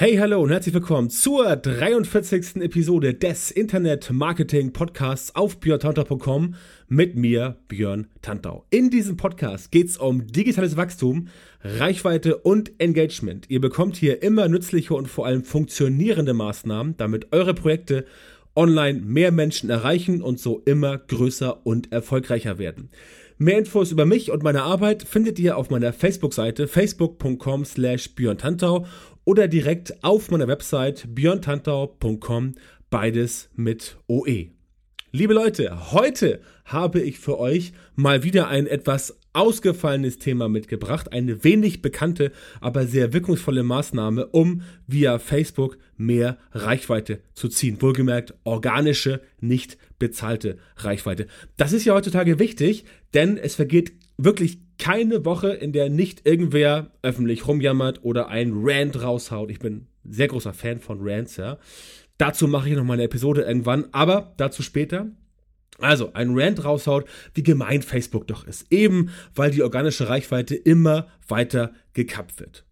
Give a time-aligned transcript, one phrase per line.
[0.00, 2.62] Hey, hallo und herzlich willkommen zur 43.
[2.62, 6.54] Episode des Internet Marketing Podcasts auf björntantau.com
[6.86, 8.64] mit mir, Björn Tantau.
[8.70, 11.26] In diesem Podcast geht es um digitales Wachstum,
[11.64, 13.50] Reichweite und Engagement.
[13.50, 18.04] Ihr bekommt hier immer nützliche und vor allem funktionierende Maßnahmen, damit eure Projekte
[18.54, 22.88] online mehr Menschen erreichen und so immer größer und erfolgreicher werden.
[23.40, 28.84] Mehr Infos über mich und meine Arbeit findet ihr auf meiner Facebook-Seite facebook.com slash björntantau
[29.28, 32.54] oder direkt auf meiner Website björntantau.com,
[32.88, 34.52] beides mit OE.
[35.12, 41.44] Liebe Leute, heute habe ich für euch mal wieder ein etwas ausgefallenes Thema mitgebracht, eine
[41.44, 47.82] wenig bekannte, aber sehr wirkungsvolle Maßnahme, um via Facebook mehr Reichweite zu ziehen.
[47.82, 51.26] Wohlgemerkt organische, nicht bezahlte Reichweite.
[51.58, 56.90] Das ist ja heutzutage wichtig, denn es vergeht wirklich keine Woche, in der nicht irgendwer
[57.02, 59.50] öffentlich rumjammert oder ein Rant raushaut.
[59.50, 61.58] Ich bin sehr großer Fan von Rants, ja.
[62.16, 65.10] Dazu mache ich noch mal eine Episode irgendwann, aber dazu später.
[65.80, 68.66] Also, ein Rant raushaut, wie gemein Facebook doch ist.
[68.70, 72.64] Eben, weil die organische Reichweite immer weiter gekappt wird.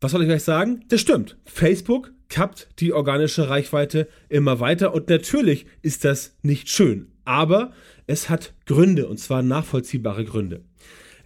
[0.00, 0.84] Was soll ich euch sagen?
[0.88, 1.38] Das stimmt.
[1.44, 7.10] Facebook kappt die organische Reichweite immer weiter und natürlich ist das nicht schön.
[7.24, 7.72] Aber
[8.06, 10.64] es hat Gründe und zwar nachvollziehbare Gründe.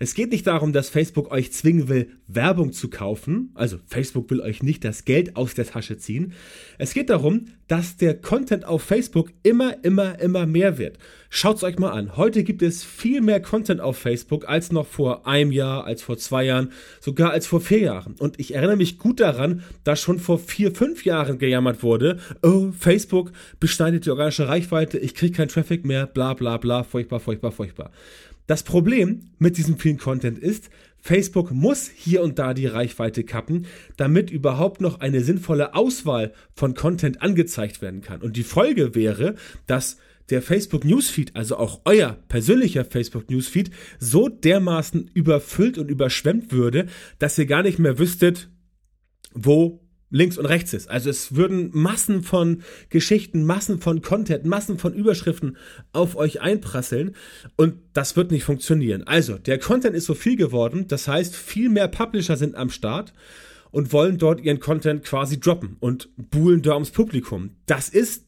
[0.02, 3.52] Es geht nicht darum, dass Facebook euch zwingen will, Werbung zu kaufen.
[3.54, 6.32] Also Facebook will euch nicht das Geld aus der Tasche ziehen.
[6.76, 10.98] Es geht darum, dass der Content auf Facebook immer, immer, immer mehr wird.
[11.30, 12.16] Schaut's euch mal an.
[12.16, 16.18] Heute gibt es viel mehr Content auf Facebook als noch vor einem Jahr, als vor
[16.18, 18.16] zwei Jahren, sogar als vor vier Jahren.
[18.18, 22.72] Und ich erinnere mich gut daran, dass schon vor vier, fünf Jahren gejammert wurde, oh,
[22.76, 23.30] Facebook
[23.60, 27.92] beschneidet die organische Reichweite, ich kriege keinen Traffic mehr, bla bla bla, furchtbar, furchtbar, furchtbar.
[28.46, 30.70] Das Problem mit diesem vielen Content ist,
[31.00, 33.66] Facebook muss hier und da die Reichweite kappen,
[33.96, 38.22] damit überhaupt noch eine sinnvolle Auswahl von Content angezeigt werden kann.
[38.22, 39.34] Und die Folge wäre,
[39.66, 39.96] dass
[40.30, 46.86] der Facebook Newsfeed, also auch euer persönlicher Facebook Newsfeed, so dermaßen überfüllt und überschwemmt würde,
[47.18, 48.48] dass ihr gar nicht mehr wüsstet,
[49.34, 49.81] wo
[50.12, 50.88] links und rechts ist.
[50.88, 55.56] Also es würden Massen von Geschichten, Massen von Content, Massen von Überschriften
[55.92, 57.16] auf euch einprasseln
[57.56, 59.02] und das wird nicht funktionieren.
[59.04, 63.12] Also der Content ist so viel geworden, das heißt viel mehr Publisher sind am Start
[63.70, 67.56] und wollen dort ihren Content quasi droppen und buhlen da ums Publikum.
[67.66, 68.26] Das ist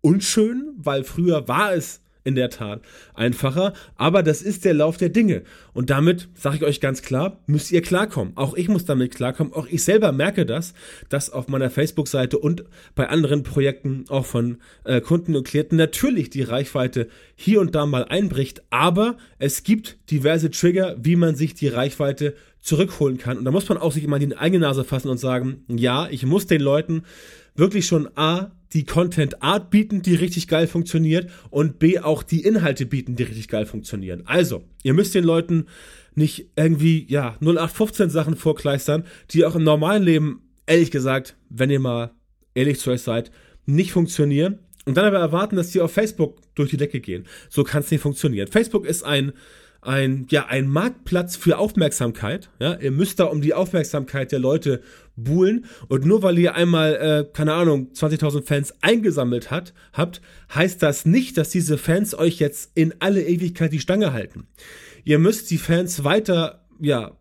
[0.00, 2.80] unschön, weil früher war es in der Tat
[3.14, 5.42] einfacher, aber das ist der Lauf der Dinge.
[5.74, 8.32] Und damit, sage ich euch ganz klar, müsst ihr klarkommen.
[8.36, 9.52] Auch ich muss damit klarkommen.
[9.52, 10.74] Auch ich selber merke das,
[11.10, 12.64] dass auf meiner Facebook-Seite und
[12.94, 17.86] bei anderen Projekten auch von äh, Kunden und Klienten natürlich die Reichweite hier und da
[17.86, 18.62] mal einbricht.
[18.70, 23.36] Aber es gibt diverse Trigger, wie man sich die Reichweite zurückholen kann.
[23.36, 26.08] Und da muss man auch sich immer in die eigene Nase fassen und sagen, ja,
[26.10, 27.02] ich muss den Leuten
[27.54, 32.42] wirklich schon A, die Content Art bieten, die richtig geil funktioniert und B auch die
[32.42, 34.22] Inhalte bieten, die richtig geil funktionieren.
[34.26, 35.66] Also, ihr müsst den Leuten
[36.14, 41.80] nicht irgendwie, ja, 0815 Sachen vorkleistern, die auch im normalen Leben, ehrlich gesagt, wenn ihr
[41.80, 42.10] mal
[42.54, 43.30] ehrlich zu euch seid,
[43.66, 44.58] nicht funktionieren.
[44.86, 47.24] Und dann aber erwarten, dass die auf Facebook durch die Decke gehen.
[47.48, 48.48] So kann es nicht funktionieren.
[48.48, 49.32] Facebook ist ein
[49.86, 52.50] ein, ja, ein Marktplatz für Aufmerksamkeit.
[52.58, 54.82] Ja, ihr müsst da um die Aufmerksamkeit der Leute
[55.16, 55.66] buhlen.
[55.88, 60.20] Und nur weil ihr einmal, äh, keine Ahnung, 20.000 Fans eingesammelt hat, habt,
[60.54, 64.46] heißt das nicht, dass diese Fans euch jetzt in alle Ewigkeit die Stange halten.
[65.04, 67.12] Ihr müsst die Fans weiter, ja,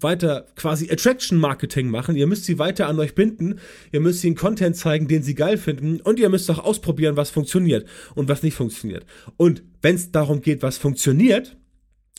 [0.00, 2.16] weiter quasi Attraction Marketing machen.
[2.16, 3.58] Ihr müsst sie weiter an euch binden.
[3.92, 6.00] Ihr müsst ihnen Content zeigen, den sie geil finden.
[6.00, 9.04] Und ihr müsst auch ausprobieren, was funktioniert und was nicht funktioniert.
[9.36, 11.57] Und wenn es darum geht, was funktioniert,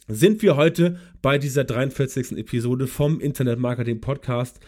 [0.07, 2.37] sind wir heute bei dieser 43.
[2.37, 4.59] Episode vom Internet Marketing Podcast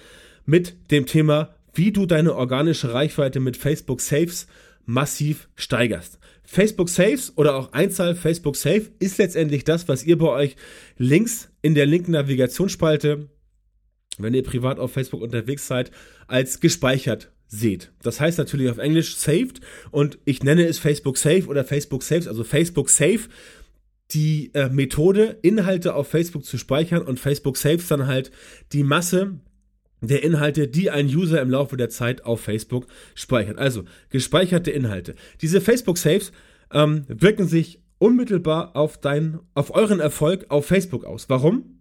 [0.46, 4.48] mit dem Thema, wie du deine organische Reichweite mit Facebook Saves
[4.86, 6.20] massiv steigerst.
[6.44, 10.56] Facebook Saves oder auch Einzahl Facebook Save ist letztendlich das, was ihr bei euch
[10.98, 13.30] links in der linken Navigationsspalte,
[14.18, 15.92] wenn ihr privat auf Facebook unterwegs seid,
[16.28, 17.92] als gespeichert seht.
[18.02, 19.62] Das heißt natürlich auf Englisch saved
[19.92, 23.22] und ich nenne es Facebook Save oder Facebook Saves, also Facebook Save
[24.14, 28.32] die äh, Methode, Inhalte auf Facebook zu speichern und Facebook Saves dann halt
[28.74, 29.40] die Masse
[30.02, 33.58] der Inhalte, die ein User im Laufe der Zeit auf Facebook speichert.
[33.60, 35.16] Also gespeicherte Inhalte.
[35.42, 36.32] Diese Facebook Saves
[36.74, 41.30] ähm, wirken sich unmittelbar auf dein, auf euren Erfolg auf Facebook aus.
[41.30, 41.81] Warum?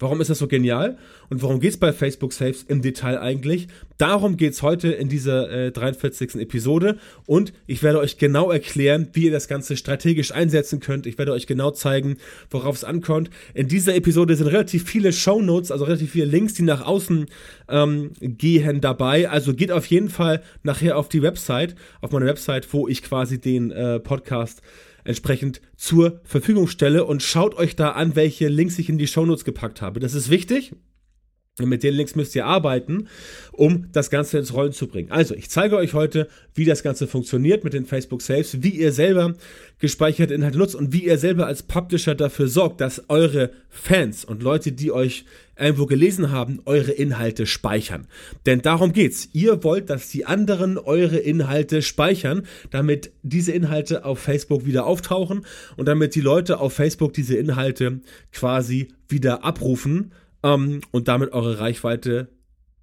[0.00, 0.96] Warum ist das so genial?
[1.28, 3.68] Und worum geht es bei Facebook Saves im Detail eigentlich?
[3.98, 6.36] Darum geht es heute in dieser äh, 43.
[6.36, 11.06] Episode und ich werde euch genau erklären, wie ihr das Ganze strategisch einsetzen könnt.
[11.06, 12.16] Ich werde euch genau zeigen,
[12.48, 13.28] worauf es ankommt.
[13.52, 17.26] In dieser Episode sind relativ viele Show Notes, also relativ viele Links, die nach außen
[17.68, 19.28] ähm, gehen dabei.
[19.28, 23.38] Also geht auf jeden Fall nachher auf die Website, auf meine Website, wo ich quasi
[23.38, 24.62] den äh, Podcast
[25.04, 29.44] entsprechend zur Verfügung stelle und schaut euch da an, welche Links ich in die Shownotes
[29.44, 30.00] gepackt habe.
[30.00, 30.72] Das ist wichtig.
[31.66, 33.08] Mit den Links müsst ihr arbeiten,
[33.52, 35.10] um das Ganze ins Rollen zu bringen.
[35.10, 38.92] Also, ich zeige euch heute, wie das Ganze funktioniert mit den Facebook Saves, wie ihr
[38.92, 39.34] selber
[39.78, 44.42] gespeicherte Inhalte nutzt und wie ihr selber als Publisher dafür sorgt, dass eure Fans und
[44.42, 45.24] Leute, die euch
[45.60, 48.06] irgendwo gelesen haben, eure Inhalte speichern.
[48.46, 49.28] Denn darum geht's.
[49.32, 55.44] Ihr wollt, dass die anderen eure Inhalte speichern, damit diese Inhalte auf Facebook wieder auftauchen
[55.76, 58.00] und damit die Leute auf Facebook diese Inhalte
[58.32, 62.28] quasi wieder abrufen ähm, und damit eure Reichweite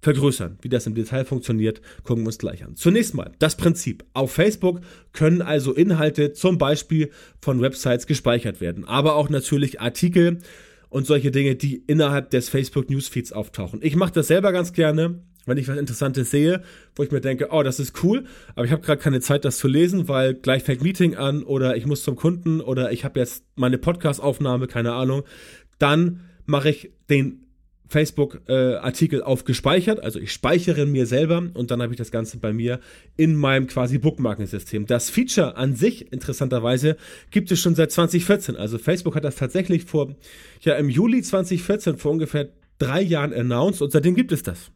[0.00, 0.58] vergrößern.
[0.62, 2.76] Wie das im Detail funktioniert, gucken wir uns gleich an.
[2.76, 4.04] Zunächst mal das Prinzip.
[4.14, 4.80] Auf Facebook
[5.12, 7.10] können also Inhalte zum Beispiel
[7.40, 10.38] von Websites gespeichert werden, aber auch natürlich Artikel
[10.88, 13.80] und solche Dinge, die innerhalb des Facebook Newsfeeds auftauchen.
[13.82, 16.62] Ich mache das selber ganz gerne, wenn ich was Interessantes sehe,
[16.94, 18.24] wo ich mir denke, oh, das ist cool,
[18.54, 21.76] aber ich habe gerade keine Zeit, das zu lesen, weil gleich fängt Meeting an oder
[21.76, 25.24] ich muss zum Kunden oder ich habe jetzt meine Podcast-Aufnahme, keine Ahnung.
[25.78, 27.47] Dann mache ich den
[27.88, 30.02] Facebook-Artikel äh, aufgespeichert.
[30.02, 32.80] Also ich speichere mir selber und dann habe ich das Ganze bei mir
[33.16, 34.86] in meinem quasi Bookmarking-System.
[34.86, 36.96] Das Feature an sich, interessanterweise,
[37.30, 38.56] gibt es schon seit 2014.
[38.56, 40.14] Also Facebook hat das tatsächlich vor,
[40.60, 44.70] ja, im Juli 2014, vor ungefähr drei Jahren announced und seitdem gibt es das.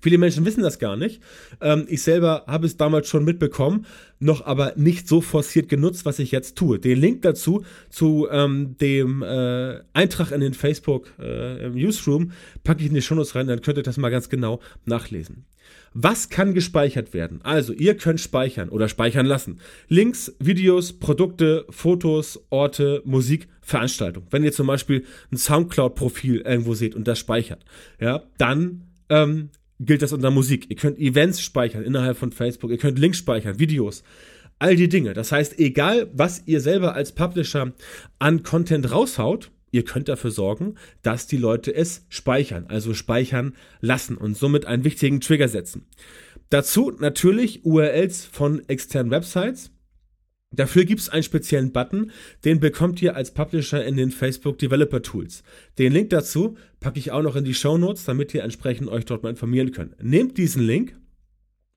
[0.00, 1.20] Viele Menschen wissen das gar nicht.
[1.60, 3.86] Ähm, ich selber habe es damals schon mitbekommen,
[4.18, 6.78] noch aber nicht so forciert genutzt, was ich jetzt tue.
[6.78, 12.32] Den Link dazu, zu ähm, dem äh, Eintrag in den Facebook äh, Newsroom,
[12.64, 15.44] packe ich in die Shownotes rein, dann könnt ihr das mal ganz genau nachlesen.
[15.92, 17.40] Was kann gespeichert werden?
[17.42, 19.60] Also, ihr könnt speichern oder speichern lassen.
[19.88, 24.26] Links, Videos, Produkte, Fotos, Orte, Musik, Veranstaltung.
[24.30, 27.64] Wenn ihr zum Beispiel ein Soundcloud-Profil irgendwo seht und das speichert,
[28.00, 29.50] ja, dann ähm,
[29.80, 30.66] gilt das unter Musik.
[30.68, 34.04] Ihr könnt Events speichern innerhalb von Facebook, ihr könnt Links speichern, Videos,
[34.58, 35.14] all die Dinge.
[35.14, 37.72] Das heißt, egal was ihr selber als Publisher
[38.18, 44.16] an Content raushaut, ihr könnt dafür sorgen, dass die Leute es speichern, also speichern lassen
[44.16, 45.86] und somit einen wichtigen Trigger setzen.
[46.50, 49.70] Dazu natürlich URLs von externen Websites.
[50.52, 52.10] Dafür gibt es einen speziellen Button,
[52.44, 55.44] den bekommt ihr als Publisher in den Facebook Developer Tools.
[55.78, 59.04] Den Link dazu packe ich auch noch in die Show Notes, damit ihr entsprechend euch
[59.04, 60.02] dort mal informieren könnt.
[60.02, 60.96] Nehmt diesen Link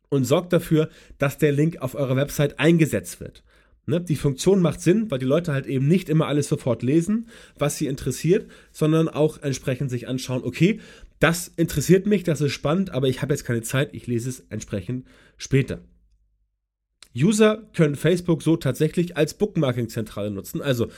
[0.10, 3.44] und sorgt dafür, dass der Link auf eurer Website eingesetzt wird.
[3.86, 4.00] Ne?
[4.00, 7.28] Die Funktion macht Sinn, weil die Leute halt eben nicht immer alles sofort lesen,
[7.58, 10.80] was sie interessiert, sondern auch entsprechend sich anschauen, okay,
[11.20, 14.46] das interessiert mich, das ist spannend, aber ich habe jetzt keine Zeit, ich lese es
[14.50, 15.06] entsprechend
[15.38, 15.82] später.
[17.16, 20.62] User können Facebook so tatsächlich als Bookmarking-Zentrale nutzen.
[20.62, 20.90] Also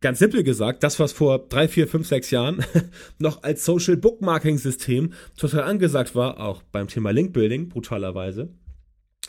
[0.00, 2.64] ganz simpel gesagt, das, was vor drei, vier, fünf, sechs Jahren
[3.18, 8.50] noch als Social Bookmarking System total angesagt war, auch beim Thema Linkbuilding, brutalerweise.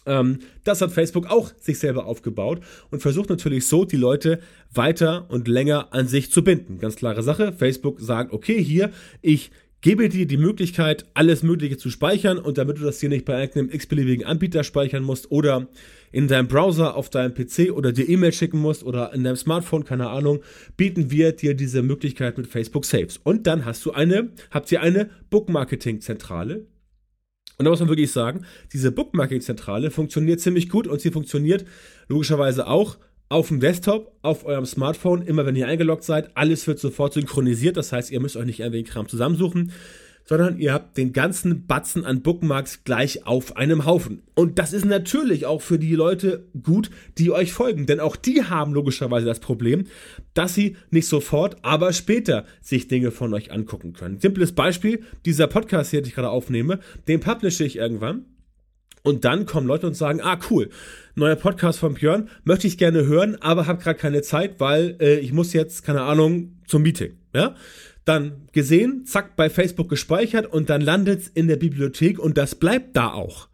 [0.05, 2.61] Ähm, das hat Facebook auch sich selber aufgebaut
[2.91, 4.39] und versucht natürlich so, die Leute
[4.73, 6.79] weiter und länger an sich zu binden.
[6.79, 7.53] Ganz klare Sache.
[7.53, 8.91] Facebook sagt, okay, hier,
[9.21, 13.25] ich gebe dir die Möglichkeit, alles Mögliche zu speichern und damit du das hier nicht
[13.25, 15.67] bei einem x-beliebigen Anbieter speichern musst oder
[16.11, 19.85] in deinem Browser auf deinem PC oder dir E-Mail schicken musst oder in deinem Smartphone,
[19.85, 20.41] keine Ahnung,
[20.75, 23.17] bieten wir dir diese Möglichkeit mit Facebook Saves.
[23.17, 26.65] Und dann hast du eine, habt ihr eine Bookmarketing-Zentrale.
[27.57, 31.65] Und da muss man wirklich sagen, diese Bookmarketing-Zentrale funktioniert ziemlich gut und sie funktioniert
[32.07, 32.97] logischerweise auch
[33.29, 37.77] auf dem Desktop, auf eurem Smartphone, immer wenn ihr eingeloggt seid, alles wird sofort synchronisiert.
[37.77, 39.71] Das heißt, ihr müsst euch nicht irgendwie Kram zusammensuchen,
[40.25, 44.23] sondern ihr habt den ganzen Batzen an Bookmarks gleich auf einem Haufen.
[44.33, 48.43] Und das ist natürlich auch für die Leute gut, die euch folgen, denn auch die
[48.43, 49.85] haben logischerweise das Problem,
[50.33, 54.19] dass sie nicht sofort, aber später sich Dinge von euch angucken können.
[54.19, 58.25] Simples Beispiel, dieser Podcast hier, den ich gerade aufnehme, den publishe ich irgendwann
[59.03, 60.69] und dann kommen Leute und sagen, ah cool,
[61.15, 65.19] neuer Podcast von Björn, möchte ich gerne hören, aber habe gerade keine Zeit, weil äh,
[65.19, 67.17] ich muss jetzt, keine Ahnung, zum Meeting.
[67.33, 67.55] Ja?
[68.05, 72.95] Dann gesehen, zack, bei Facebook gespeichert und dann landet's in der Bibliothek und das bleibt
[72.95, 73.49] da auch.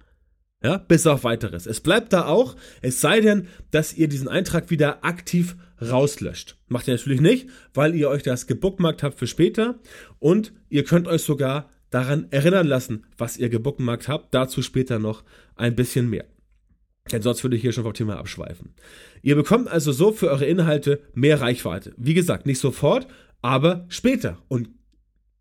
[0.64, 1.68] Ja, bis auf weiteres.
[1.68, 6.58] Es bleibt da auch, es sei denn, dass ihr diesen Eintrag wieder aktiv rauslöscht.
[6.70, 9.76] Macht ihr natürlich nicht, weil ihr euch das gebookmarkt habt für später
[10.18, 14.34] und ihr könnt euch sogar daran erinnern lassen, was ihr gebookmarkt habt.
[14.34, 15.24] Dazu später noch
[15.56, 16.26] ein bisschen mehr.
[17.10, 18.74] Denn sonst würde ich hier schon vom Thema abschweifen.
[19.22, 21.94] Ihr bekommt also so für eure Inhalte mehr Reichweite.
[21.96, 23.08] Wie gesagt, nicht sofort,
[23.42, 24.40] aber später.
[24.50, 24.72] Und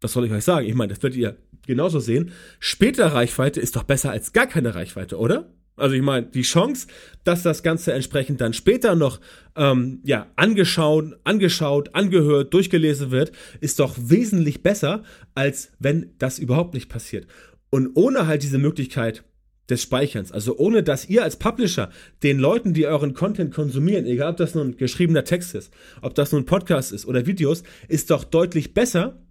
[0.00, 0.68] was soll ich euch sagen?
[0.68, 2.30] Ich meine, das werdet ihr genauso sehen.
[2.60, 5.52] Später Reichweite ist doch besser als gar keine Reichweite, oder?
[5.76, 6.86] Also ich meine, die Chance,
[7.24, 9.20] dass das Ganze entsprechend dann später noch
[9.56, 15.02] ähm, ja, angeschaut, angeschaut, angehört, durchgelesen wird, ist doch wesentlich besser,
[15.34, 17.26] als wenn das überhaupt nicht passiert.
[17.70, 19.24] Und ohne halt diese Möglichkeit
[19.68, 21.90] des Speicherns, also ohne dass ihr als Publisher
[22.22, 26.32] den Leuten, die euren Content konsumieren, egal ob das nun geschriebener Text ist, ob das
[26.32, 29.24] nun Podcast ist oder Videos, ist doch deutlich besser,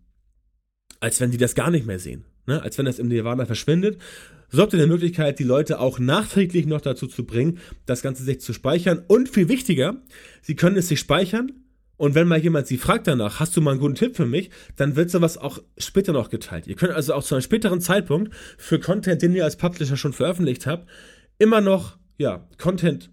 [1.00, 2.26] als wenn die das gar nicht mehr sehen.
[2.46, 2.62] Ne?
[2.62, 3.98] Als wenn das im Nirvana verschwindet
[4.54, 7.58] so habt ihr die Möglichkeit, die Leute auch nachträglich noch dazu zu bringen,
[7.88, 9.04] das Ganze sich zu speichern.
[9.08, 9.96] Und viel wichtiger,
[10.44, 11.54] sie können es sich speichern.
[11.98, 14.52] Und wenn mal jemand sie fragt danach, hast du mal einen guten Tipp für mich,
[14.76, 16.68] dann wird sowas auch später noch geteilt.
[16.68, 20.14] Ihr könnt also auch zu einem späteren Zeitpunkt für Content, den ihr als Publisher schon
[20.14, 20.88] veröffentlicht habt,
[21.40, 23.10] immer noch, ja, Content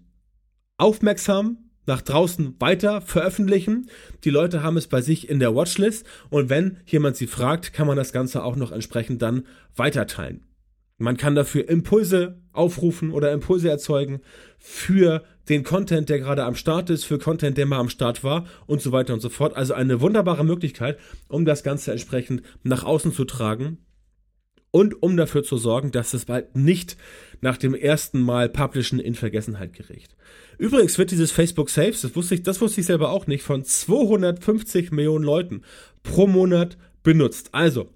[0.77, 3.89] aufmerksam nach draußen weiter veröffentlichen.
[4.23, 7.87] Die Leute haben es bei sich in der Watchlist und wenn jemand sie fragt, kann
[7.87, 9.43] man das Ganze auch noch entsprechend dann
[9.75, 10.45] weiterteilen.
[10.97, 14.21] Man kann dafür Impulse aufrufen oder Impulse erzeugen
[14.59, 18.45] für den Content, der gerade am Start ist, für Content, der mal am Start war
[18.67, 19.55] und so weiter und so fort.
[19.55, 23.79] Also eine wunderbare Möglichkeit, um das Ganze entsprechend nach außen zu tragen
[24.71, 26.97] und um dafür zu sorgen, dass es bald nicht
[27.41, 30.09] nach dem ersten Mal Publishen in Vergessenheit gerät.
[30.57, 33.63] Übrigens wird dieses Facebook Saves, das wusste ich, das wusste ich selber auch nicht, von
[33.63, 35.63] 250 Millionen Leuten
[36.03, 37.49] pro Monat benutzt.
[37.51, 37.89] Also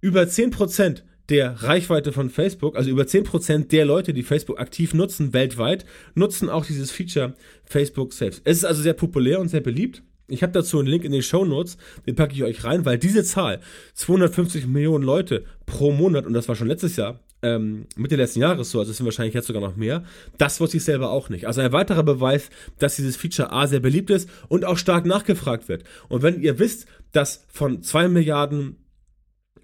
[0.00, 4.92] über 10 Prozent der Reichweite von Facebook, also über 10% der Leute, die Facebook aktiv
[4.92, 8.42] nutzen, weltweit, nutzen auch dieses Feature Facebook Saves.
[8.44, 10.02] Es ist also sehr populär und sehr beliebt.
[10.32, 12.98] Ich habe dazu einen Link in den Show Notes, den packe ich euch rein, weil
[12.98, 13.60] diese Zahl,
[13.94, 18.70] 250 Millionen Leute pro Monat, und das war schon letztes Jahr, ähm, Mitte letzten Jahres
[18.70, 20.04] so, also es sind wahrscheinlich jetzt sogar noch mehr,
[20.38, 21.46] das wusste ich selber auch nicht.
[21.46, 25.68] Also ein weiterer Beweis, dass dieses Feature A sehr beliebt ist und auch stark nachgefragt
[25.68, 25.84] wird.
[26.08, 28.76] Und wenn ihr wisst, dass von 2 Milliarden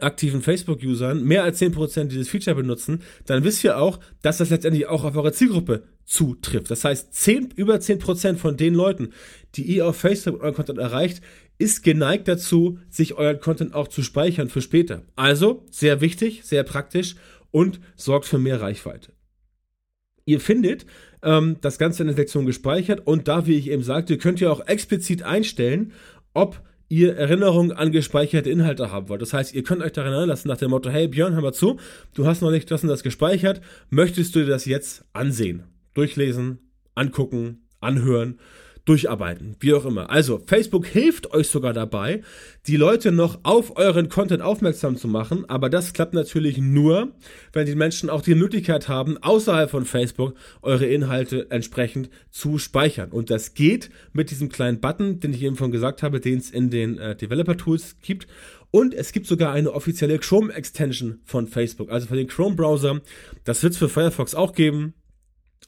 [0.01, 4.87] aktiven Facebook-Usern mehr als 10% dieses Feature benutzen, dann wisst ihr auch, dass das letztendlich
[4.87, 6.71] auch auf eure Zielgruppe zutrifft.
[6.71, 9.11] Das heißt, 10, über 10% von den Leuten,
[9.55, 11.23] die ihr auf Facebook euren Content erreicht,
[11.59, 15.03] ist geneigt dazu, sich euren Content auch zu speichern für später.
[15.17, 17.17] Also, sehr wichtig, sehr praktisch
[17.50, 19.12] und sorgt für mehr Reichweite.
[20.25, 20.87] Ihr findet
[21.23, 24.50] ähm, das Ganze in der Sektion gespeichert und da, wie ich eben sagte, könnt ihr
[24.50, 25.93] auch explizit einstellen,
[26.33, 29.21] ob ihr Erinnerungen an gespeicherte Inhalte haben wollt.
[29.21, 31.79] Das heißt, ihr könnt euch daran erinnern nach dem Motto, hey Björn, hör mal zu,
[32.15, 33.61] du hast noch nicht das und das gespeichert,
[33.91, 35.65] möchtest du dir das jetzt ansehen,
[35.99, 38.38] durchlesen, angucken, anhören
[38.88, 40.09] durcharbeiten, wie auch immer.
[40.09, 42.23] Also, Facebook hilft euch sogar dabei,
[42.67, 47.12] die Leute noch auf euren Content aufmerksam zu machen, aber das klappt natürlich nur,
[47.52, 53.11] wenn die Menschen auch die Möglichkeit haben, außerhalb von Facebook eure Inhalte entsprechend zu speichern.
[53.11, 56.50] Und das geht mit diesem kleinen Button, den ich eben schon gesagt habe, den es
[56.50, 58.26] in den äh, Developer Tools gibt.
[58.71, 63.02] Und es gibt sogar eine offizielle Chrome Extension von Facebook, also für den Chrome Browser.
[63.45, 64.95] Das wird es für Firefox auch geben.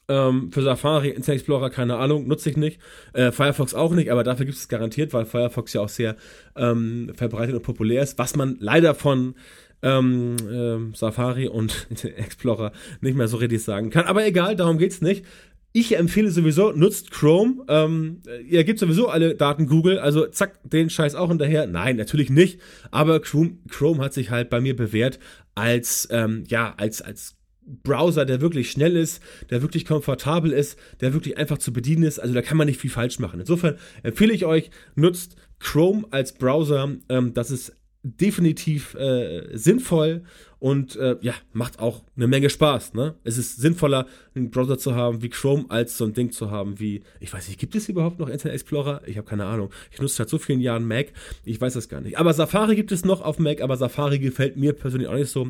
[0.08, 2.80] Ähm, für Safari, Internet Explorer, keine Ahnung, nutze ich nicht.
[3.12, 6.16] Äh, Firefox auch nicht, aber dafür gibt es garantiert, weil Firefox ja auch sehr
[6.56, 9.34] ähm, verbreitet und populär ist, was man leider von
[9.82, 14.06] ähm, äh, Safari und Internet Explorer nicht mehr so richtig sagen kann.
[14.06, 15.24] Aber egal, darum geht's nicht.
[15.72, 17.64] Ich empfehle sowieso, nutzt Chrome.
[17.68, 21.68] Ähm, ihr gebt sowieso alle Daten Google, also zack, den Scheiß auch hinterher.
[21.68, 22.60] Nein, natürlich nicht.
[22.90, 25.20] Aber Chrome, Chrome hat sich halt bei mir bewährt
[25.54, 27.36] als, ähm, ja, als, als
[27.82, 32.18] Browser, der wirklich schnell ist, der wirklich komfortabel ist, der wirklich einfach zu bedienen ist.
[32.18, 33.40] Also da kann man nicht viel falsch machen.
[33.40, 36.96] Insofern empfehle ich euch, nutzt Chrome als Browser.
[37.08, 37.72] Ähm, das ist
[38.02, 40.22] definitiv äh, sinnvoll
[40.58, 42.94] und äh, ja, macht auch eine Menge Spaß.
[42.94, 43.14] Ne?
[43.24, 46.80] Es ist sinnvoller, einen Browser zu haben wie Chrome, als so ein Ding zu haben
[46.80, 49.02] wie, ich weiß nicht, gibt es überhaupt noch Internet Explorer?
[49.06, 49.70] Ich habe keine Ahnung.
[49.90, 51.08] Ich nutze seit so vielen Jahren Mac,
[51.44, 52.18] ich weiß das gar nicht.
[52.18, 55.48] Aber Safari gibt es noch auf Mac, aber Safari gefällt mir persönlich auch nicht so.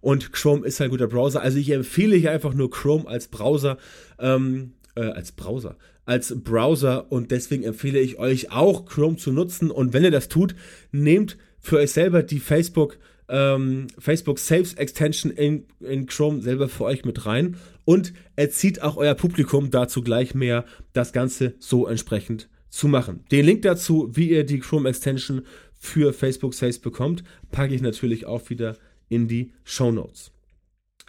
[0.00, 1.42] Und Chrome ist halt ein guter Browser.
[1.42, 3.78] Also ich empfehle hier einfach nur Chrome als Browser.
[4.18, 5.76] Ähm, äh, als Browser.
[6.04, 9.70] Als Browser und deswegen empfehle ich euch auch Chrome zu nutzen.
[9.70, 10.54] Und wenn ihr das tut,
[10.92, 16.84] nehmt für euch selber die Facebook ähm, Facebook Saves Extension in, in Chrome selber für
[16.84, 22.48] euch mit rein und erzieht auch euer Publikum dazu gleich mehr, das Ganze so entsprechend
[22.68, 23.24] zu machen.
[23.30, 25.42] Den Link dazu, wie ihr die Chrome Extension
[25.78, 28.76] für Facebook Saves bekommt, packe ich natürlich auch wieder
[29.10, 30.32] in die Show Notes.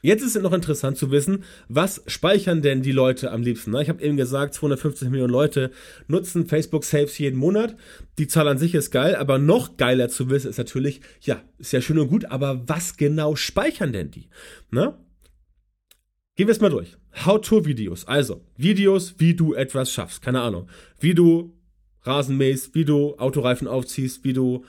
[0.02, 3.76] Jetzt ist es noch interessant zu wissen, was speichern denn die Leute am liebsten?
[3.78, 5.72] Ich habe eben gesagt, 250 Millionen Leute
[6.08, 7.76] nutzen Facebook Saves jeden Monat.
[8.18, 11.72] Die Zahl an sich ist geil, aber noch geiler zu wissen ist natürlich, ja, ist
[11.72, 14.30] ja schön und gut, aber was genau speichern denn die?
[14.72, 14.98] Na?
[16.36, 16.98] Gehen wir es mal durch.
[17.24, 18.08] How-to-Videos.
[18.08, 20.24] Also, Videos, wie du etwas schaffst.
[20.24, 20.68] Keine Ahnung.
[21.00, 21.54] Wie du
[22.02, 24.66] Rasen mähst, wie du Autoreifen aufziehst, wie du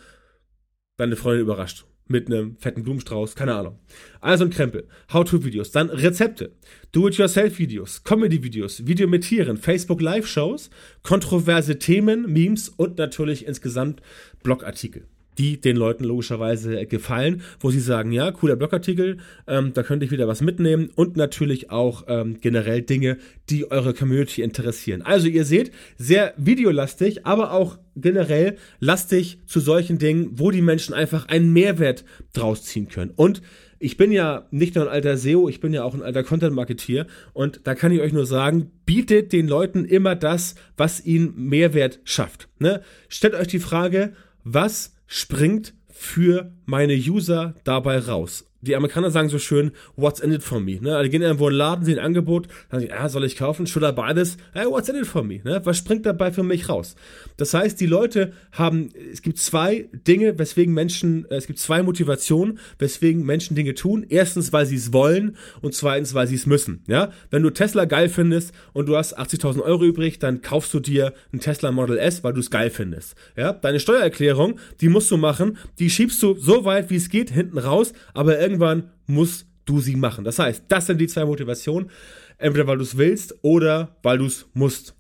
[0.98, 3.78] deine Freundin überrascht mit einem fetten Blumenstrauß, keine Ahnung.
[4.20, 4.86] Also ein Krempel.
[5.12, 6.52] How-to-Videos, dann Rezepte,
[6.92, 10.70] Do-it-yourself-Videos, Comedy-Videos, Video mit Tieren, Facebook-Live-Shows,
[11.02, 14.00] kontroverse Themen, Memes und natürlich insgesamt
[14.44, 20.04] Blogartikel die den Leuten logischerweise gefallen, wo sie sagen, ja, cooler Blogartikel, ähm, da könnte
[20.04, 23.18] ich wieder was mitnehmen und natürlich auch ähm, generell Dinge,
[23.50, 25.02] die eure Community interessieren.
[25.02, 30.94] Also ihr seht, sehr videolastig, aber auch generell lastig zu solchen Dingen, wo die Menschen
[30.94, 33.12] einfach einen Mehrwert draus ziehen können.
[33.14, 33.42] Und
[33.82, 37.06] ich bin ja nicht nur ein alter SEO, ich bin ja auch ein alter Content-Marketeer
[37.32, 41.98] und da kann ich euch nur sagen, bietet den Leuten immer das, was ihnen Mehrwert
[42.04, 42.48] schafft.
[42.60, 42.82] Ne?
[43.08, 44.12] Stellt euch die Frage,
[44.44, 50.42] was springt für meine User dabei raus die Amerikaner sagen so schön, what's in it
[50.42, 50.78] for me?
[50.80, 51.02] Ne?
[51.02, 53.66] Die gehen irgendwo in den Laden, sehen ein Angebot, sagen, ja, soll ich kaufen?
[53.66, 54.36] Should I buy this?
[54.54, 55.40] Hey, what's in it for me?
[55.42, 55.60] Ne?
[55.64, 56.94] Was springt dabei für mich raus?
[57.36, 61.82] Das heißt, die Leute haben, es gibt zwei Dinge, weswegen Menschen, äh, es gibt zwei
[61.82, 64.06] Motivationen, weswegen Menschen Dinge tun.
[64.08, 66.84] Erstens, weil sie es wollen und zweitens, weil sie es müssen.
[66.86, 67.10] Ja?
[67.30, 71.14] Wenn du Tesla geil findest und du hast 80.000 Euro übrig, dann kaufst du dir
[71.32, 73.16] ein Tesla Model S, weil du es geil findest.
[73.36, 73.52] Ja?
[73.52, 77.58] Deine Steuererklärung, die musst du machen, die schiebst du so weit, wie es geht, hinten
[77.58, 80.24] raus, aber irgendwie irgendwann musst du sie machen.
[80.24, 81.90] Das heißt, das sind die zwei Motivationen.
[82.38, 84.94] Entweder weil du es willst oder weil du es musst.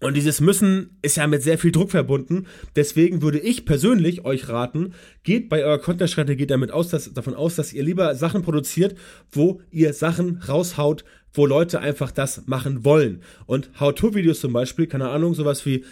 [0.00, 2.46] Und dieses Müssen ist ja mit sehr viel Druck verbunden.
[2.74, 7.54] Deswegen würde ich persönlich euch raten, geht bei eurer Content-Strategie damit aus, dass, davon aus,
[7.56, 8.96] dass ihr lieber Sachen produziert,
[9.30, 13.22] wo ihr Sachen raushaut, wo Leute einfach das machen wollen.
[13.46, 15.84] Und How-To-Videos zum Beispiel, keine Ahnung, sowas wie,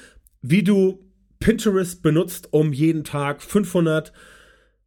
[0.42, 1.04] wie du
[1.38, 4.12] Pinterest benutzt, um jeden Tag 500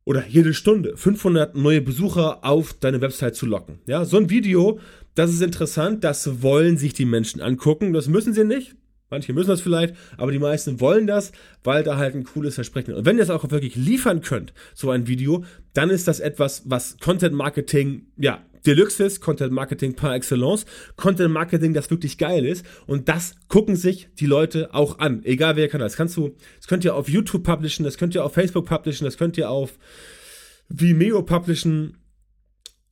[0.05, 3.79] oder jede Stunde 500 neue Besucher auf deine Website zu locken.
[3.85, 4.79] Ja, so ein Video,
[5.15, 8.75] das ist interessant, das wollen sich die Menschen angucken, das müssen sie nicht.
[9.09, 12.91] Manche müssen das vielleicht, aber die meisten wollen das, weil da halt ein cooles Versprechen
[12.91, 12.97] ist.
[12.97, 16.63] Und wenn ihr das auch wirklich liefern könnt, so ein Video, dann ist das etwas,
[16.65, 22.45] was Content Marketing, ja, Deluxe ist, Content Marketing par excellence, Content Marketing, das wirklich geil
[22.45, 25.87] ist und das gucken sich die Leute auch an, egal wer Kanal.
[25.87, 29.05] Das kannst du, das könnt ihr auf YouTube publishen, das könnt ihr auf Facebook publishen,
[29.05, 29.77] das könnt ihr auf
[30.69, 31.97] Vimeo publishen,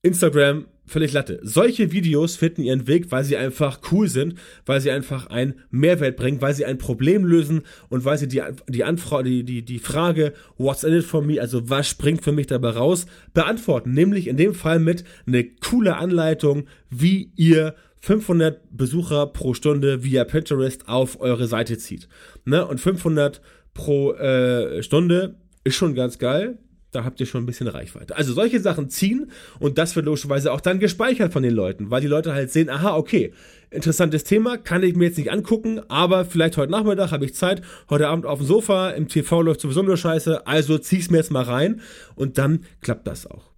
[0.02, 1.40] Instagram, völlig Latte.
[1.42, 6.18] Solche Videos finden ihren Weg, weil sie einfach cool sind, weil sie einfach einen Mehrwert
[6.18, 9.80] bringen, weil sie ein Problem lösen und weil sie die, die Anfrage, die, die, die
[9.80, 13.94] Frage, what's in it for me, also was springt für mich dabei raus, beantworten.
[13.94, 20.26] Nämlich in dem Fall mit eine coole Anleitung, wie ihr 500 Besucher pro Stunde via
[20.26, 22.10] Pinterest auf eure Seite zieht.
[22.46, 22.66] Ne?
[22.66, 23.42] Und 500
[23.74, 26.58] pro äh, Stunde ist schon ganz geil
[26.92, 28.16] da habt ihr schon ein bisschen Reichweite.
[28.16, 32.02] Also solche Sachen ziehen und das wird logischerweise auch dann gespeichert von den Leuten, weil
[32.02, 33.34] die Leute halt sehen, aha, okay,
[33.70, 37.62] interessantes Thema, kann ich mir jetzt nicht angucken, aber vielleicht heute Nachmittag habe ich Zeit,
[37.90, 41.32] heute Abend auf dem Sofa, im TV läuft sowieso nur Scheiße, also zieh's mir jetzt
[41.32, 41.82] mal rein
[42.16, 43.51] und dann klappt das auch.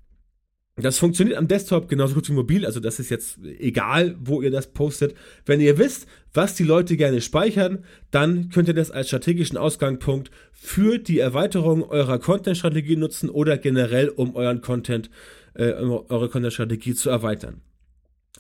[0.76, 4.50] Das funktioniert am Desktop genauso gut wie mobil, also das ist jetzt egal, wo ihr
[4.50, 5.14] das postet.
[5.46, 10.32] Wenn ihr wisst, was die Leute gerne speichern, dann könnt ihr das als strategischen Ausgangspunkt
[10.52, 15.12] für die Erweiterung eurer Content-Strategie nutzen oder generell, um euren Content,
[15.54, 17.62] äh, eure Content-Strategie zu erweitern.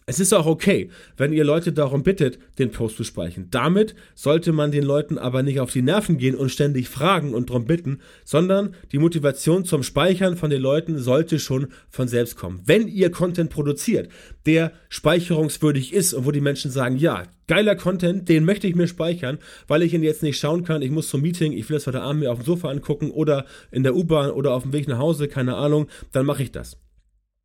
[0.06, 3.48] Es ist auch okay, wenn ihr Leute darum bittet, den Post zu speichern.
[3.52, 7.50] Damit sollte man den Leuten aber nicht auf die Nerven gehen und ständig fragen und
[7.50, 12.62] darum bitten, sondern die Motivation zum Speichern von den Leuten sollte schon von selbst kommen.
[12.66, 14.10] Wenn ihr Content produziert,
[14.46, 18.88] der speicherungswürdig ist und wo die Menschen sagen, ja, geiler Content, den möchte ich mir
[18.88, 21.88] speichern, weil ich ihn jetzt nicht schauen kann, ich muss zum Meeting, ich will das
[21.88, 24.90] heute Abend mir auf dem Sofa angucken oder in der U-Bahn oder auf dem Weg
[24.90, 26.78] nach Hause, keine Ahnung, dann mache ich das.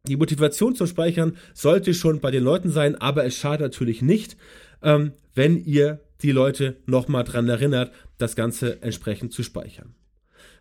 [0.06, 4.36] Die Motivation zum Speichern sollte schon bei den Leuten sein, aber es schadet natürlich nicht,
[4.82, 9.94] ähm, wenn ihr die Leute nochmal dran erinnert, das Ganze entsprechend zu speichern.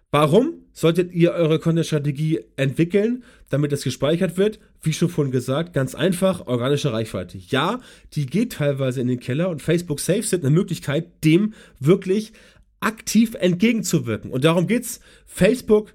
[0.09, 4.59] Warum solltet ihr eure Content-Strategie entwickeln, damit es gespeichert wird?
[4.81, 7.37] Wie schon vorhin gesagt, ganz einfach, organische Reichweite.
[7.37, 7.81] Ja,
[8.13, 12.31] die geht teilweise in den Keller und Facebook Saves sind eine Möglichkeit, dem wirklich
[12.79, 14.31] aktiv entgegenzuwirken.
[14.31, 15.01] Und darum geht's.
[15.25, 15.93] Facebook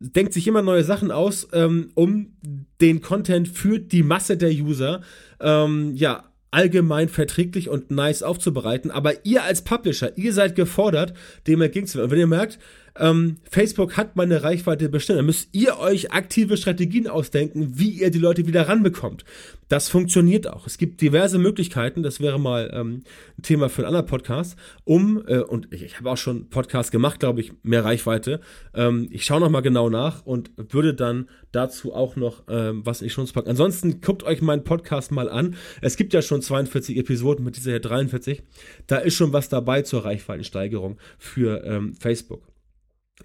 [0.00, 2.32] denkt sich immer neue Sachen aus, ähm, um
[2.80, 5.02] den Content für die Masse der User
[5.40, 8.90] ähm, ja allgemein verträglich und nice aufzubereiten.
[8.90, 11.14] Aber ihr als Publisher, ihr seid gefordert,
[11.46, 12.06] dem entgegenzuwirken.
[12.06, 12.58] Und wenn ihr merkt,
[12.98, 15.18] ähm, Facebook hat meine Reichweite bestimmt.
[15.18, 19.24] Da müsst ihr euch aktive Strategien ausdenken, wie ihr die Leute wieder ranbekommt.
[19.68, 20.66] Das funktioniert auch.
[20.66, 23.04] Es gibt diverse Möglichkeiten, das wäre mal ähm,
[23.38, 26.90] ein Thema für einen anderen Podcast, um, äh, und ich, ich habe auch schon Podcast
[26.90, 28.40] gemacht, glaube ich, mehr Reichweite.
[28.74, 33.10] Ähm, ich schaue nochmal genau nach und würde dann dazu auch noch ähm, was die
[33.10, 33.50] Shows packen.
[33.50, 35.54] Ansonsten guckt euch meinen Podcast mal an.
[35.80, 38.42] Es gibt ja schon 42 Episoden mit dieser hier 43.
[38.88, 42.49] Da ist schon was dabei zur Reichweitensteigerung für ähm, Facebook.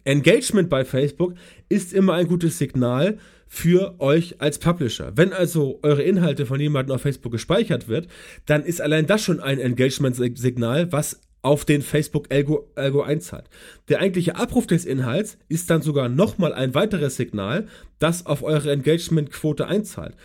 [0.04, 1.34] Engagement bei Facebook
[1.70, 5.14] ist immer ein gutes Signal für euch als Publisher.
[5.16, 8.08] Wenn also eure Inhalte von jemandem auf Facebook gespeichert wird,
[8.46, 13.50] dann ist allein das schon ein Engagement-Signal, was auf den Facebook-Algo Algo einzahlt.
[13.88, 17.68] Der eigentliche Abruf des Inhalts ist dann sogar nochmal ein weiteres Signal,
[18.00, 20.16] das auf eure Engagement-Quote einzahlt.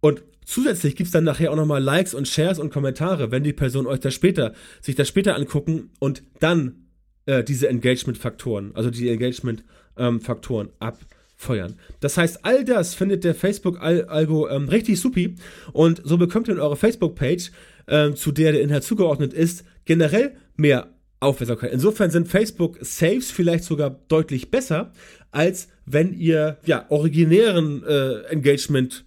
[0.00, 3.52] Und zusätzlich gibt es dann nachher auch nochmal Likes und Shares und Kommentare, wenn die
[3.52, 6.87] Person euch das später, sich das später angucken und dann
[7.28, 11.74] äh, diese Engagement-Faktoren, also die Engagement-Faktoren ähm, abfeuern.
[12.00, 15.34] Das heißt, all das findet der Facebook-Algo ähm, richtig supi
[15.72, 17.52] und so bekommt ihr in Facebook-Page,
[17.86, 20.88] ähm, zu der der Inhalt zugeordnet ist, generell mehr
[21.20, 21.72] Aufmerksamkeit.
[21.72, 24.92] Insofern sind Facebook Saves vielleicht sogar deutlich besser,
[25.30, 29.04] als wenn ihr ja originären äh, Engagement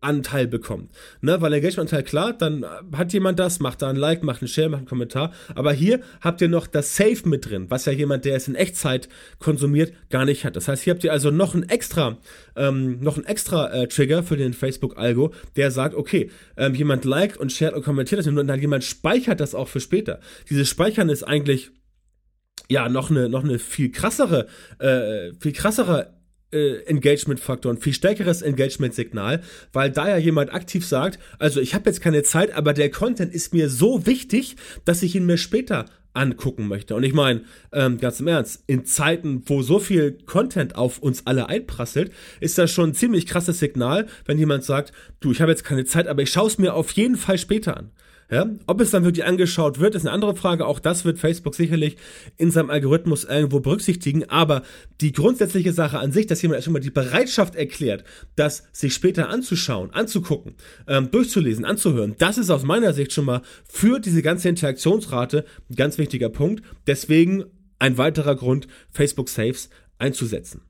[0.00, 0.90] Anteil bekommt.
[1.20, 1.40] Ne?
[1.40, 2.64] Weil Engagement-Anteil, klar, dann
[2.96, 5.32] hat jemand das, macht da ein Like, macht einen Share, macht einen Kommentar.
[5.54, 8.54] Aber hier habt ihr noch das Save mit drin, was ja jemand, der es in
[8.54, 9.08] Echtzeit
[9.38, 10.56] konsumiert, gar nicht hat.
[10.56, 12.18] Das heißt, hier habt ihr also noch ein extra,
[12.56, 17.36] ähm, noch ein extra äh, Trigger für den Facebook-Algo, der sagt, okay, ähm, jemand liked
[17.36, 20.20] und shared und kommentiert das und dann jemand speichert das auch für später.
[20.48, 21.70] Dieses Speichern ist eigentlich
[22.68, 24.46] ja noch eine noch eine viel krassere
[24.78, 26.17] äh, viel krassere
[26.52, 31.90] äh, Engagement-Faktor, ein viel stärkeres Engagement-Signal, weil da ja jemand aktiv sagt, also ich habe
[31.90, 35.86] jetzt keine Zeit, aber der Content ist mir so wichtig, dass ich ihn mir später
[36.14, 36.94] angucken möchte.
[36.94, 41.26] Und ich meine, ähm, ganz im Ernst, in Zeiten, wo so viel Content auf uns
[41.26, 45.52] alle einprasselt, ist das schon ein ziemlich krasses Signal, wenn jemand sagt, du, ich habe
[45.52, 47.92] jetzt keine Zeit, aber ich schaue es mir auf jeden Fall später an.
[48.30, 48.46] Ja?
[48.66, 50.66] Ob es dann wirklich angeschaut wird, ist eine andere Frage.
[50.66, 51.96] Auch das wird Facebook sicherlich
[52.36, 54.28] in seinem Algorithmus irgendwo berücksichtigen.
[54.28, 54.62] Aber
[55.00, 58.04] die grundsätzliche Sache an sich, dass jemand erstmal die Bereitschaft erklärt,
[58.36, 60.54] das sich später anzuschauen, anzugucken,
[60.86, 65.76] ähm, durchzulesen, anzuhören, das ist aus meiner Sicht schon mal für diese ganze Interaktionsrate ein
[65.76, 66.62] ganz wichtiger Punkt.
[66.86, 67.44] Deswegen
[67.78, 70.67] ein weiterer Grund, Facebook Saves einzusetzen.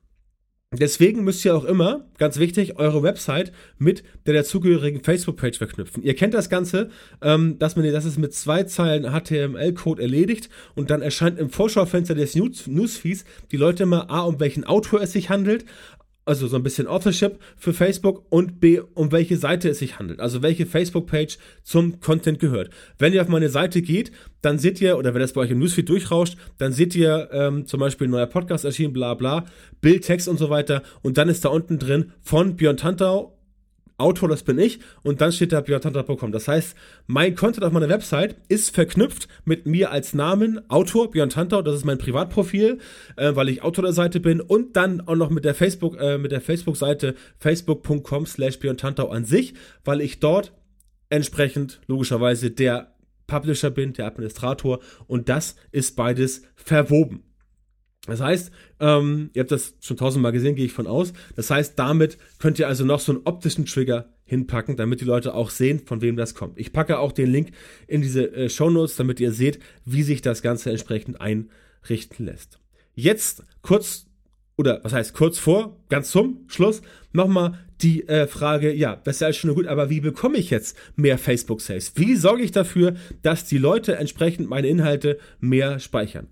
[0.71, 6.03] Deswegen müsst ihr auch immer, ganz wichtig, eure Website mit der dazugehörigen Facebook-Page verknüpfen.
[6.03, 6.91] Ihr kennt das Ganze,
[7.23, 12.13] ähm, dass man das ist mit zwei Zeilen HTML-Code erledigt und dann erscheint im Vorschaufenster
[12.13, 15.65] des News Newsfeeds die Leute immer A, um welchen Autor es sich handelt,
[16.29, 20.19] also so ein bisschen Authorship für Facebook und B, um welche Seite es sich handelt,
[20.19, 22.69] also welche Facebook-Page zum Content gehört.
[22.99, 24.11] Wenn ihr auf meine Seite geht,
[24.41, 27.65] dann seht ihr, oder wenn das bei euch im Newsfeed durchrauscht, dann seht ihr ähm,
[27.65, 29.45] zum Beispiel ein neuer Podcast erschienen, bla bla,
[29.81, 33.38] Bild, Text und so weiter und dann ist da unten drin von Björn Tantau
[33.99, 36.31] Autor, das bin ich, und dann steht da björntantau.com.
[36.31, 36.75] Das heißt,
[37.07, 41.75] mein Content auf meiner Website ist verknüpft mit mir als Namen, Autor, Björn Tantau, das
[41.75, 42.79] ist mein Privatprofil,
[43.15, 46.17] äh, weil ich Autor der Seite bin, und dann auch noch mit der Facebook, äh,
[46.17, 50.53] mit der Facebook-Seite facebook.com slash Björn Tantau an sich, weil ich dort
[51.09, 52.95] entsprechend logischerweise der
[53.27, 57.28] Publisher bin, der Administrator, und das ist beides verwoben.
[58.09, 61.13] Das heißt, ähm, ihr habt das schon tausendmal gesehen, gehe ich von aus.
[61.35, 65.33] Das heißt, damit könnt ihr also noch so einen optischen Trigger hinpacken, damit die Leute
[65.33, 66.59] auch sehen, von wem das kommt.
[66.59, 67.51] Ich packe auch den Link
[67.87, 72.59] in diese äh, Show Notes, damit ihr seht, wie sich das Ganze entsprechend einrichten lässt.
[72.95, 74.05] Jetzt kurz
[74.59, 76.81] oder was heißt kurz vor, ganz zum Schluss,
[77.13, 80.75] nochmal die äh, Frage, ja, das ist ja schon gut, aber wie bekomme ich jetzt
[80.97, 81.93] mehr Facebook-Saves?
[81.95, 86.27] Wie sorge ich dafür, dass die Leute entsprechend meine Inhalte mehr speichern?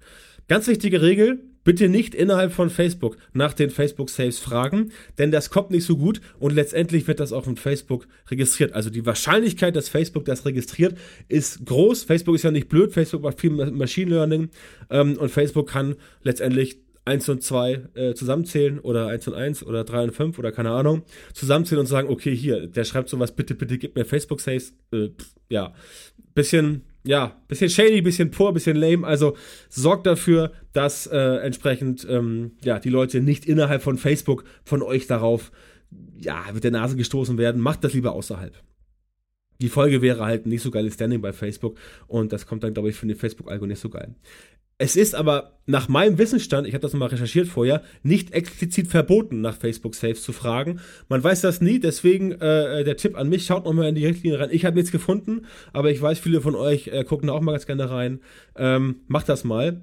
[0.50, 5.69] Ganz wichtige Regel, Bitte nicht innerhalb von Facebook nach den Facebook-Saves fragen, denn das kommt
[5.69, 8.71] nicht so gut und letztendlich wird das auch in Facebook registriert.
[8.71, 12.06] Also die Wahrscheinlichkeit, dass Facebook das registriert, ist groß.
[12.06, 14.47] Facebook ist ja nicht blöd, Facebook macht viel Machine Learning
[14.89, 19.84] ähm, und Facebook kann letztendlich 1 und 2 äh, zusammenzählen oder 1 und 1 oder
[19.84, 21.03] 3 und 5 oder keine Ahnung,
[21.34, 24.73] zusammenzählen und sagen, okay, hier, der schreibt sowas, bitte, bitte gib mir Facebook-Saves.
[24.93, 25.10] Äh,
[25.49, 25.73] ja,
[26.34, 29.08] bisschen ja, bisschen shady, bisschen poor, bisschen lame.
[29.08, 29.36] Also
[29.70, 35.08] sorgt dafür, dass äh, entsprechend ähm, ja, die Leute nicht innerhalb von Facebook von euch
[35.08, 35.52] darauf
[36.20, 37.62] ja, mit der Nase gestoßen werden.
[37.62, 38.62] Macht das lieber außerhalb.
[39.62, 42.89] Die Folge wäre halt nicht so geiles Standing bei Facebook und das kommt dann, glaube
[42.89, 44.13] ich, für den Facebook-Algo nicht so geil.
[44.80, 49.42] Es ist aber nach meinem Wissensstand, ich habe das nochmal recherchiert vorher, nicht explizit verboten,
[49.42, 50.80] nach Facebook Saves zu fragen.
[51.10, 54.40] Man weiß das nie, deswegen äh, der Tipp an mich, schaut nochmal in die Richtlinie
[54.40, 54.50] rein.
[54.52, 57.54] Ich habe nichts gefunden, aber ich weiß, viele von euch äh, gucken da auch mal
[57.54, 58.20] ganz gerne rein.
[58.56, 59.82] Ähm, macht das mal.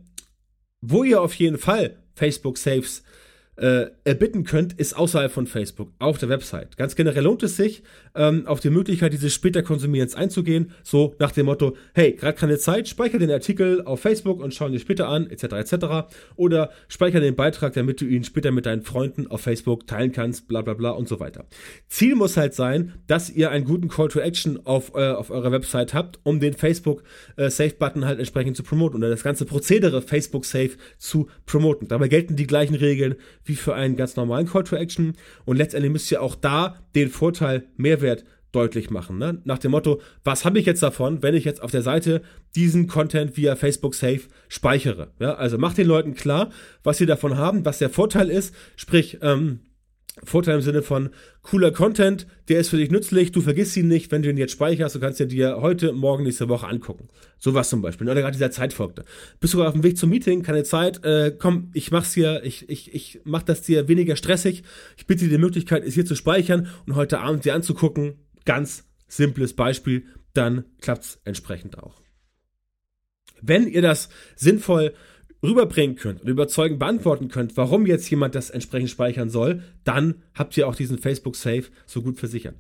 [0.80, 3.23] Wo ihr auf jeden Fall Facebook Saves äh,
[3.56, 6.76] erbitten könnt, ist außerhalb von Facebook, auf der Website.
[6.76, 7.82] Ganz generell lohnt es sich,
[8.14, 12.58] ähm, auf die Möglichkeit dieses später Konsumierens einzugehen, so nach dem Motto, hey, gerade keine
[12.58, 15.44] Zeit, speichere den Artikel auf Facebook und schau ihn dir später an, etc.
[15.44, 15.74] etc.
[16.36, 20.48] Oder speichere den Beitrag, damit du ihn später mit deinen Freunden auf Facebook teilen kannst,
[20.48, 21.46] bla bla bla und so weiter.
[21.88, 25.52] Ziel muss halt sein, dass ihr einen guten Call to Action auf, äh, auf eurer
[25.52, 27.02] Website habt, um den Facebook
[27.36, 31.88] äh, Save-Button halt entsprechend zu promoten oder das ganze Prozedere Facebook Save zu promoten.
[31.88, 35.14] Dabei gelten die gleichen Regeln wie für einen ganz normalen Call to Action.
[35.44, 39.18] Und letztendlich müsst ihr auch da den Vorteil, Mehrwert deutlich machen.
[39.18, 39.40] Ne?
[39.44, 42.22] Nach dem Motto, was habe ich jetzt davon, wenn ich jetzt auf der Seite
[42.54, 45.10] diesen Content via Facebook Safe speichere?
[45.18, 46.50] Ja, also macht den Leuten klar,
[46.82, 48.54] was sie davon haben, was der Vorteil ist.
[48.76, 49.60] Sprich, ähm,
[50.22, 51.10] Vorteil im Sinne von
[51.42, 54.52] cooler Content, der ist für dich nützlich, du vergisst ihn nicht, wenn du ihn jetzt
[54.52, 57.08] speicherst, du kannst ihn dir heute, morgen, nächste Woche angucken.
[57.38, 58.08] Sowas zum Beispiel.
[58.08, 59.04] Oder gerade dieser Zeit folgte.
[59.40, 62.68] Bist du auf dem Weg zum Meeting, keine Zeit, äh, komm, ich mach's dir, ich,
[62.68, 64.62] ich, ich mach das dir weniger stressig,
[64.96, 68.14] ich bitte dir die Möglichkeit, es hier zu speichern und heute Abend dir anzugucken.
[68.44, 72.00] Ganz simples Beispiel, dann klappt's entsprechend auch.
[73.42, 74.94] Wenn ihr das sinnvoll
[75.44, 80.56] rüberbringen könnt und überzeugend beantworten könnt, warum jetzt jemand das entsprechend speichern soll, dann habt
[80.56, 82.54] ihr auch diesen Facebook Safe so gut versichert.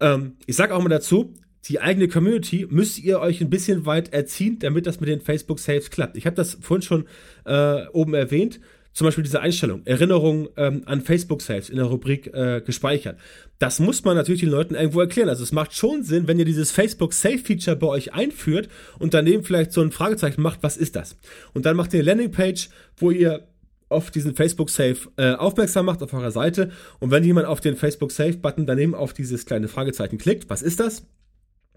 [0.00, 1.34] Ähm, ich sage auch mal dazu,
[1.66, 5.58] die eigene Community müsst ihr euch ein bisschen weit erziehen, damit das mit den Facebook
[5.58, 6.16] Saves klappt.
[6.16, 7.04] Ich habe das vorhin schon
[7.44, 8.60] äh, oben erwähnt.
[8.92, 13.18] Zum Beispiel diese Einstellung, Erinnerung ähm, an Facebook-Saves in der Rubrik äh, gespeichert.
[13.58, 15.28] Das muss man natürlich den Leuten irgendwo erklären.
[15.28, 19.72] Also es macht schon Sinn, wenn ihr dieses Facebook-Save-Feature bei euch einführt und daneben vielleicht
[19.72, 21.16] so ein Fragezeichen macht, was ist das?
[21.54, 23.46] Und dann macht ihr eine Landingpage, wo ihr
[23.90, 27.76] auf diesen Facebook Save äh, aufmerksam macht auf eurer Seite und wenn jemand auf den
[27.76, 31.06] Facebook Save Button daneben auf dieses kleine Fragezeichen klickt, was ist das?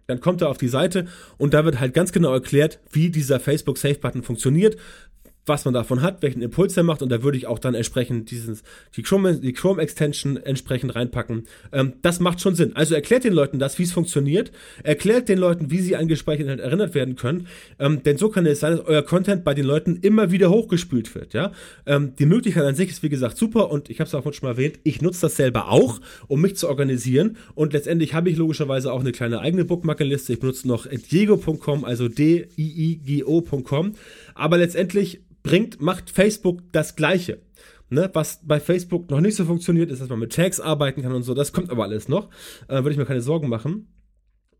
[0.08, 3.40] Dann kommt er auf die Seite und da wird halt ganz genau erklärt, wie dieser
[3.40, 4.78] Facebook Save Button funktioniert,
[5.46, 8.32] was man davon hat, welchen Impuls er macht und da würde ich auch dann entsprechend
[8.32, 8.64] dieses,
[8.96, 11.44] die Chrome, die Chrome Extension entsprechend reinpacken.
[11.72, 12.76] Ähm, das macht schon Sinn.
[12.76, 14.52] Also erklärt den Leuten das, wie es funktioniert,
[14.84, 17.48] erklärt den Leuten, wie sie an gespeichert erinnert werden können,
[17.80, 21.14] ähm, denn so kann es sein, dass euer Content bei den Leuten immer wieder hochgespült
[21.16, 21.52] wird, ja.
[21.86, 24.48] Ähm, die Möglichkeit an sich ist wie gesagt super und ich habe es auch schon
[24.48, 28.38] mal erwähnt, ich nutze das selber auch, um mich zu organisieren und letztendlich habe ich
[28.38, 30.34] logischerweise auch eine kleine eigene Bookmarkenliste.
[30.34, 33.94] Ich benutze noch diego.com, also d-i-i-g-o.com,
[34.36, 37.42] aber letztendlich bringt, macht Facebook das Gleiche.
[37.90, 41.12] Ne, was bei Facebook noch nicht so funktioniert, ist, dass man mit Tags arbeiten kann
[41.12, 41.36] und so.
[41.36, 42.30] Das kommt aber alles noch.
[42.68, 43.88] Äh, Würde ich mir keine Sorgen machen.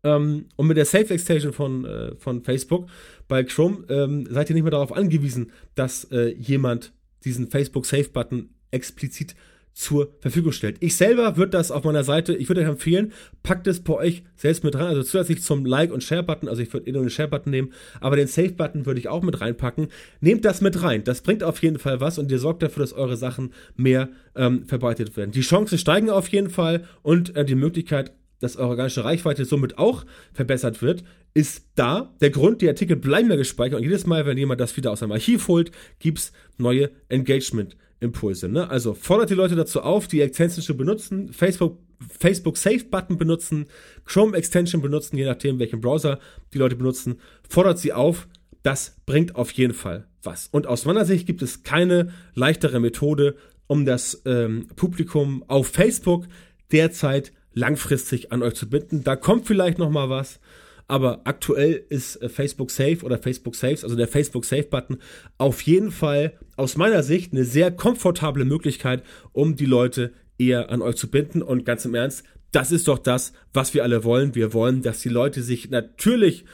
[0.04, 2.88] Ähm, und mit der Safe Extension von, äh, von Facebook
[3.26, 6.92] bei Chrome ähm, seid ihr nicht mehr darauf angewiesen, dass äh, jemand
[7.24, 9.34] diesen Facebook Safe Button explizit
[9.74, 10.76] zur Verfügung stellt.
[10.80, 14.22] Ich selber würde das auf meiner Seite, ich würde euch empfehlen, packt es bei euch
[14.36, 17.10] selbst mit rein, also zusätzlich zum Like- und Share-Button, also ich würde eh nur den
[17.10, 19.88] Share-Button nehmen, aber den Save-Button würde ich auch mit reinpacken.
[20.20, 22.92] Nehmt das mit rein, das bringt auf jeden Fall was und ihr sorgt dafür, dass
[22.92, 25.32] eure Sachen mehr ähm, verbreitet werden.
[25.32, 29.78] Die Chancen steigen auf jeden Fall und äh, die Möglichkeit, dass eure organische Reichweite somit
[29.78, 31.02] auch verbessert wird,
[31.34, 32.14] ist da.
[32.20, 35.00] Der Grund, die Artikel bleiben ja gespeichert und jedes Mal, wenn jemand das wieder aus
[35.00, 37.76] seinem Archiv holt, gibt's neue Engagement.
[38.04, 38.48] Impulse.
[38.48, 38.68] Ne?
[38.68, 41.78] Also fordert die Leute dazu auf, die Extension zu benutzen, Facebook,
[42.18, 43.66] Facebook Save Button benutzen,
[44.04, 46.18] Chrome Extension benutzen, je nachdem, welchen Browser
[46.52, 47.16] die Leute benutzen.
[47.48, 48.28] Fordert sie auf,
[48.62, 50.48] das bringt auf jeden Fall was.
[50.50, 53.36] Und aus meiner Sicht gibt es keine leichtere Methode,
[53.66, 56.26] um das ähm, Publikum auf Facebook
[56.72, 59.04] derzeit langfristig an euch zu binden.
[59.04, 60.40] Da kommt vielleicht noch mal was,
[60.86, 64.98] aber aktuell ist äh, Facebook Safe oder Facebook Saves, also der Facebook Safe Button,
[65.38, 70.82] auf jeden Fall aus meiner Sicht eine sehr komfortable Möglichkeit, um die Leute eher an
[70.82, 71.42] euch zu binden.
[71.42, 74.34] Und ganz im Ernst, das ist doch das, was wir alle wollen.
[74.34, 76.44] Wir wollen, dass die Leute sich natürlich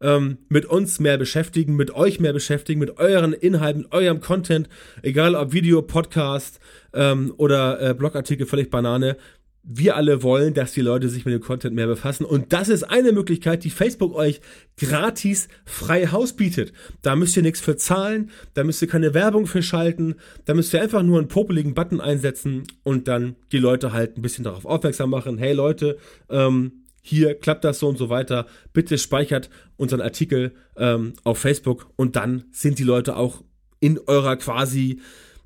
[0.00, 4.68] ähm, mit uns mehr beschäftigen, mit euch mehr beschäftigen, mit euren Inhalten, eurem Content,
[5.02, 6.60] egal ob Video, Podcast
[6.92, 9.16] ähm, oder äh, Blogartikel, völlig Banane
[9.64, 12.24] wir alle wollen, dass die Leute sich mit dem Content mehr befassen.
[12.24, 14.40] Und das ist eine Möglichkeit, die Facebook euch
[14.76, 16.72] gratis frei Haus bietet.
[17.02, 20.74] Da müsst ihr nichts für zahlen, da müsst ihr keine Werbung für schalten, da müsst
[20.74, 24.64] ihr einfach nur einen popeligen Button einsetzen und dann die Leute halt ein bisschen darauf
[24.64, 25.38] aufmerksam machen.
[25.38, 25.96] Hey Leute,
[26.28, 28.46] ähm, hier klappt das so und so weiter.
[28.72, 33.42] Bitte speichert unseren Artikel ähm, auf Facebook und dann sind die Leute auch
[33.78, 35.00] in eurer quasi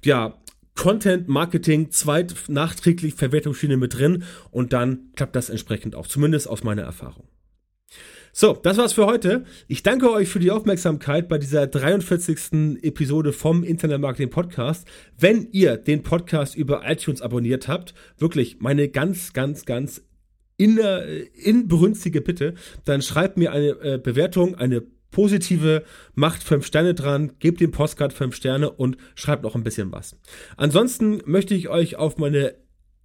[0.05, 0.39] ja
[0.77, 6.63] Content Marketing zweit nachträglich Verwertungsschiene mit drin und dann klappt das entsprechend auch, zumindest aus
[6.63, 7.29] meiner Erfahrung.
[8.39, 9.45] So, das war's für heute.
[9.67, 12.83] Ich danke euch für die Aufmerksamkeit bei dieser 43.
[12.83, 14.87] Episode vom Internet Marketing Podcast.
[15.19, 20.03] Wenn ihr den Podcast über iTunes abonniert habt, wirklich meine ganz, ganz, ganz
[20.59, 22.53] inner, inbrünstige Bitte,
[22.85, 28.13] dann schreibt mir eine äh, Bewertung, eine positive, macht fünf Sterne dran, gebt dem Postcard
[28.13, 30.17] fünf Sterne und schreibt noch ein bisschen was.
[30.57, 32.55] Ansonsten möchte ich euch auf meine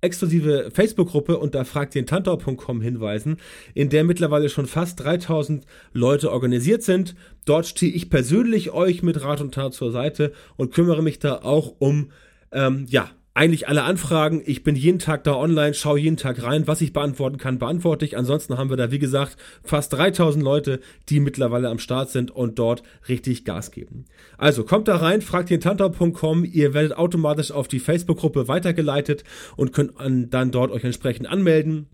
[0.01, 3.37] exklusive Facebook-Gruppe unter fragtentantau.com hinweisen,
[3.73, 7.15] in der mittlerweile schon fast 3000 Leute organisiert sind.
[7.45, 11.35] Dort stehe ich persönlich euch mit Rat und Tat zur Seite und kümmere mich da
[11.43, 12.11] auch um,
[12.51, 14.41] ähm, ja, eigentlich alle Anfragen.
[14.45, 16.67] Ich bin jeden Tag da online, schaue jeden Tag rein.
[16.67, 18.17] Was ich beantworten kann, beantworte ich.
[18.17, 22.59] Ansonsten haben wir da, wie gesagt, fast 3000 Leute, die mittlerweile am Start sind und
[22.59, 24.05] dort richtig Gas geben.
[24.37, 26.43] Also kommt da rein, fragt den Tantau.com.
[26.43, 29.23] Ihr werdet automatisch auf die Facebook-Gruppe weitergeleitet
[29.55, 31.87] und könnt dann dort euch entsprechend anmelden.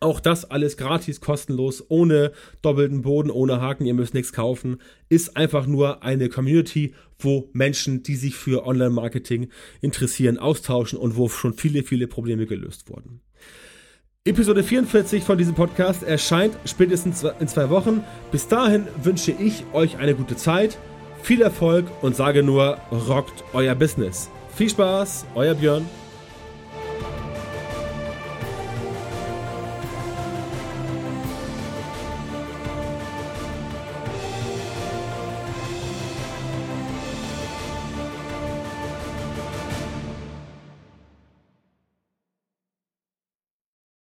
[0.00, 4.80] Auch das alles gratis, kostenlos, ohne doppelten Boden, ohne Haken, ihr müsst nichts kaufen.
[5.08, 9.48] Ist einfach nur eine Community, wo Menschen, die sich für Online-Marketing
[9.80, 13.20] interessieren, austauschen und wo schon viele, viele Probleme gelöst wurden.
[14.24, 18.04] Episode 44 von diesem Podcast erscheint spätestens in zwei Wochen.
[18.30, 20.78] Bis dahin wünsche ich euch eine gute Zeit,
[21.22, 24.30] viel Erfolg und sage nur, rockt euer Business.
[24.54, 25.86] Viel Spaß, euer Björn.